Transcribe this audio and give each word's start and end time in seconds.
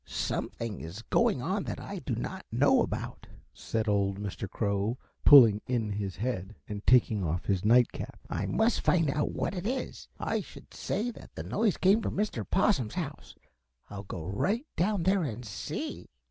"Something 0.07 0.79
is 0.81 1.03
going 1.03 1.43
on 1.43 1.65
that 1.65 1.79
I 1.79 1.99
do 1.99 2.15
not 2.15 2.43
know 2.51 2.81
about," 2.81 3.27
said 3.53 3.87
old 3.87 4.17
Mr. 4.19 4.49
Crow, 4.49 4.97
pulling 5.25 5.61
in 5.67 5.91
his 5.91 6.15
head 6.15 6.55
and 6.67 6.83
taking 6.87 7.23
off 7.23 7.45
his 7.45 7.63
night 7.63 7.91
cap. 7.91 8.17
"I 8.27 8.47
must 8.47 8.81
find 8.81 9.11
out 9.11 9.31
what 9.33 9.53
it 9.53 9.67
is. 9.67 10.07
I 10.19 10.41
should 10.41 10.73
say 10.73 11.11
that 11.11 11.35
the 11.35 11.43
noise 11.43 11.77
came 11.77 12.01
from 12.01 12.17
Mr. 12.17 12.43
Possum's 12.49 12.95
house. 12.95 13.35
I'll 13.91 14.01
go 14.01 14.25
right 14.25 14.65
down 14.75 15.03
there 15.03 15.21
and 15.21 15.45
see." 15.45 16.09